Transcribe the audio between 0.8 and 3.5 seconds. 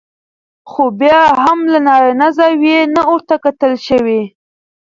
بيا هم له نارينه زاويې نه ورته